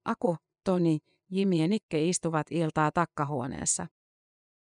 Aku, 0.06 0.38
Toni, 0.64 1.00
Jimi 1.32 1.62
ja 1.62 1.68
Nikke 1.68 2.06
istuvat 2.06 2.48
iltaa 2.52 2.92
takkahuoneessa. 2.92 3.88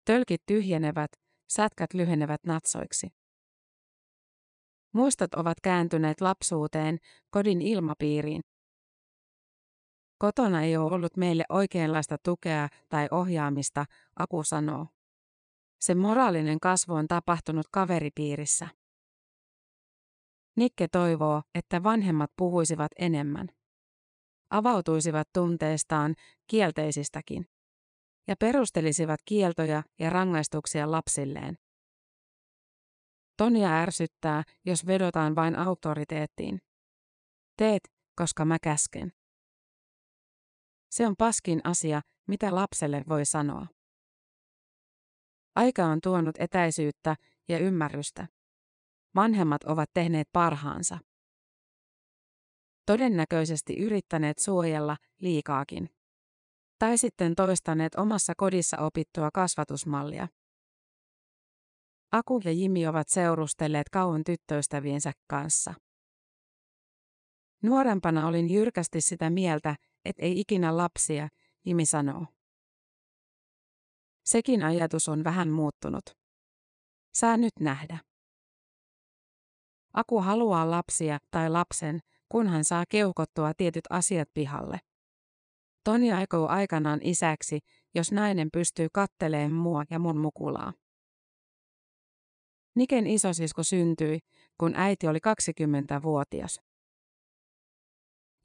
Tölkit 0.05 0.41
tyhjenevät, 0.45 1.22
sätkät 1.53 1.93
lyhenevät 1.93 2.43
natsoiksi. 2.43 3.07
Muistot 4.93 5.33
ovat 5.33 5.59
kääntyneet 5.63 6.21
lapsuuteen, 6.21 6.97
kodin 7.29 7.61
ilmapiiriin. 7.61 8.41
Kotona 10.17 10.61
ei 10.61 10.77
ole 10.77 10.95
ollut 10.95 11.17
meille 11.17 11.45
oikeanlaista 11.49 12.17
tukea 12.17 12.67
tai 12.89 13.07
ohjaamista, 13.11 13.85
Aku 14.19 14.43
sanoo. 14.43 14.87
Se 15.79 15.95
moraalinen 15.95 16.59
kasvu 16.59 16.93
on 16.93 17.07
tapahtunut 17.07 17.65
kaveripiirissä. 17.71 18.67
Nikke 20.55 20.87
toivoo, 20.87 21.41
että 21.55 21.83
vanhemmat 21.83 22.31
puhuisivat 22.37 22.91
enemmän. 22.99 23.47
Avautuisivat 24.49 25.29
tunteistaan, 25.33 26.15
kielteisistäkin 26.47 27.45
ja 28.27 28.35
perustelisivat 28.39 29.19
kieltoja 29.25 29.83
ja 29.99 30.09
rangaistuksia 30.09 30.91
lapsilleen. 30.91 31.57
Tonia 33.37 33.69
ärsyttää, 33.69 34.43
jos 34.65 34.87
vedotaan 34.87 35.35
vain 35.35 35.55
autoriteettiin. 35.55 36.61
Teet, 37.57 37.91
koska 38.15 38.45
mä 38.45 38.57
käsken. 38.59 39.13
Se 40.91 41.07
on 41.07 41.15
paskin 41.17 41.61
asia, 41.63 42.01
mitä 42.27 42.55
lapselle 42.55 43.03
voi 43.09 43.25
sanoa. 43.25 43.67
Aika 45.55 45.85
on 45.85 45.99
tuonut 46.03 46.35
etäisyyttä 46.39 47.15
ja 47.49 47.59
ymmärrystä. 47.59 48.27
Vanhemmat 49.15 49.63
ovat 49.63 49.89
tehneet 49.93 50.29
parhaansa. 50.33 50.99
Todennäköisesti 52.85 53.77
yrittäneet 53.77 54.39
suojella 54.39 54.97
liikaakin 55.21 55.89
tai 56.79 56.97
sitten 56.97 57.35
toistaneet 57.35 57.95
omassa 57.95 58.33
kodissa 58.37 58.77
opittua 58.77 59.31
kasvatusmallia. 59.33 60.27
Aku 62.11 62.41
ja 62.43 62.51
Jimi 62.51 62.87
ovat 62.87 63.09
seurustelleet 63.09 63.89
kauan 63.89 64.23
tyttöystäviensä 64.23 65.11
kanssa. 65.27 65.73
Nuorempana 67.63 68.27
olin 68.27 68.49
jyrkästi 68.49 69.01
sitä 69.01 69.29
mieltä, 69.29 69.75
että 70.05 70.23
ei 70.23 70.39
ikinä 70.39 70.77
lapsia, 70.77 71.27
Jimi 71.65 71.85
sanoo. 71.85 72.25
Sekin 74.25 74.63
ajatus 74.63 75.09
on 75.09 75.23
vähän 75.23 75.49
muuttunut. 75.49 76.03
Saa 77.13 77.37
nyt 77.37 77.53
nähdä. 77.59 77.97
Aku 79.93 80.21
haluaa 80.21 80.71
lapsia 80.71 81.19
tai 81.31 81.49
lapsen, 81.49 81.99
kunhan 82.29 82.63
saa 82.63 82.83
keukottua 82.89 83.53
tietyt 83.53 83.83
asiat 83.89 84.29
pihalle. 84.33 84.79
Toni 85.83 86.11
aikoo 86.11 86.47
aikanaan 86.47 86.99
isäksi, 87.03 87.59
jos 87.95 88.11
nainen 88.11 88.49
pystyy 88.53 88.87
katteleen 88.93 89.53
mua 89.53 89.83
ja 89.89 89.99
mun 89.99 90.17
mukulaa. 90.17 90.73
Niken 92.75 93.07
isosisko 93.07 93.63
syntyi, 93.63 94.19
kun 94.57 94.75
äiti 94.75 95.07
oli 95.07 95.19
20-vuotias. 95.19 96.61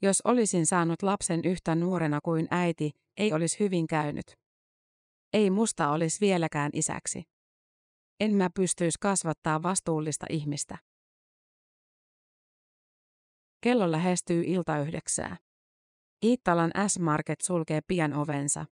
Jos 0.01 0.21
olisin 0.23 0.65
saanut 0.65 1.03
lapsen 1.03 1.41
yhtä 1.45 1.75
nuorena 1.75 2.19
kuin 2.23 2.47
äiti, 2.51 2.91
ei 3.17 3.33
olisi 3.33 3.59
hyvin 3.59 3.87
käynyt. 3.87 4.25
Ei 5.33 5.49
musta 5.49 5.89
olisi 5.89 6.21
vieläkään 6.21 6.71
isäksi. 6.73 7.23
En 8.19 8.35
mä 8.35 8.49
pystyisi 8.55 8.97
kasvattaa 9.01 9.63
vastuullista 9.63 10.25
ihmistä. 10.29 10.77
Kello 13.61 13.91
lähestyy 13.91 14.43
ilta 14.45 14.79
yhdeksää. 14.79 15.37
Iittalan 16.23 16.71
S-Market 16.87 17.41
sulkee 17.41 17.81
pian 17.87 18.13
ovensa. 18.13 18.65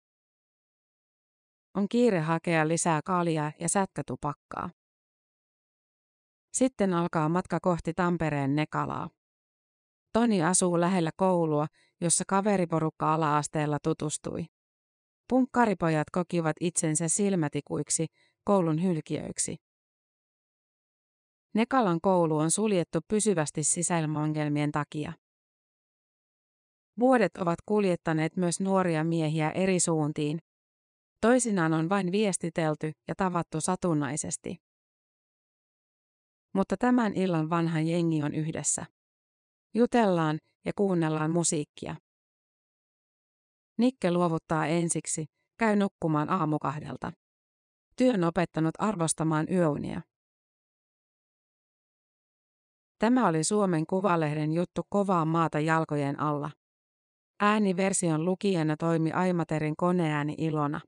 On 1.75 1.89
kiire 1.89 2.21
hakea 2.21 2.69
lisää 2.69 3.01
kaljaa 3.05 3.53
ja 3.61 3.69
sätkätupakkaa. 3.69 4.71
Sitten 6.53 6.95
alkaa 6.95 7.29
matka 7.29 7.61
kohti 7.61 7.95
Tampereen 7.95 8.57
Nekalaa. 8.57 9.11
Toni 10.13 10.43
asuu 10.43 10.81
lähellä 10.81 11.11
koulua, 11.17 11.67
jossa 12.01 12.25
kaveriporukka 12.29 13.15
ala-asteella 13.15 13.79
tutustui. 13.83 14.47
Punkkaripojat 15.29 16.11
kokivat 16.11 16.57
itsensä 16.61 17.09
silmätikuiksi, 17.09 18.07
koulun 18.45 18.83
hylkiöiksi. 18.83 19.57
Nekalan 21.55 22.01
koulu 22.01 22.39
on 22.39 22.51
suljettu 22.51 23.01
pysyvästi 23.09 23.65
sisäilmaongelmien 23.65 24.73
takia. 24.73 25.13
Vuodet 26.99 27.37
ovat 27.37 27.59
kuljettaneet 27.67 28.37
myös 28.37 28.61
nuoria 28.61 29.05
miehiä 29.05 29.51
eri 29.51 29.81
suuntiin. 29.81 30.39
Toisinaan 31.21 31.73
on 31.73 31.89
vain 31.89 32.13
viestitelty 32.13 32.93
ja 33.09 33.15
tavattu 33.15 33.61
satunnaisesti. 33.61 34.57
Mutta 36.55 36.77
tämän 36.77 37.13
illan 37.15 37.51
vanha 37.51 37.81
jengi 37.81 38.23
on 38.23 38.35
yhdessä. 38.35 38.87
Jutellaan 39.75 40.39
ja 40.65 40.73
kuunnellaan 40.77 41.31
musiikkia. 41.31 41.97
Nikke 43.79 44.13
luovuttaa 44.13 44.67
ensiksi, 44.67 45.27
käy 45.59 45.77
nukkumaan 45.77 46.31
aamukahdelta. 46.31 47.13
Työn 47.97 48.25
opettanut 48.25 48.75
arvostamaan 48.79 49.47
yöunia. 49.51 50.01
Tämä 52.99 53.29
oli 53.29 53.45
Suomen 53.45 53.87
Kuvalehden 53.87 54.53
juttu 54.53 54.83
kovaa 54.89 55.25
maata 55.25 55.61
jalkojen 55.61 56.21
alla. 56.21 56.51
Ääniversion 57.41 58.25
lukijana 58.25 58.77
toimi 58.77 59.13
Aimaterin 59.13 59.77
koneääni 59.77 60.35
Ilona. 60.39 60.81